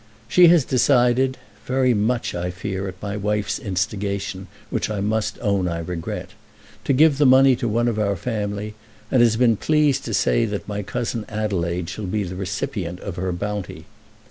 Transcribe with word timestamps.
She 0.27 0.47
has 0.47 0.65
decided, 0.65 1.37
very 1.67 1.93
much, 1.93 2.33
I 2.33 2.49
fear, 2.49 2.87
at 2.87 2.99
my 3.03 3.15
wife's 3.15 3.59
instigation, 3.59 4.47
which 4.71 4.89
I 4.89 4.99
must 4.99 5.37
own 5.41 5.67
I 5.67 5.77
regret, 5.77 6.31
to 6.85 6.91
give 6.93 7.19
the 7.19 7.25
money 7.27 7.55
to 7.57 7.67
one 7.67 7.87
of 7.87 7.99
our 7.99 8.15
family, 8.15 8.73
and 9.11 9.21
has 9.21 9.37
been 9.37 9.57
pleased 9.57 10.03
to 10.05 10.15
say 10.15 10.45
that 10.45 10.67
my 10.67 10.81
cousin 10.81 11.23
Adelaide 11.29 11.87
shall 11.87 12.07
be 12.07 12.23
the 12.23 12.35
recipient 12.35 12.99
of 13.01 13.17
her 13.17 13.31
bounty. 13.31 13.85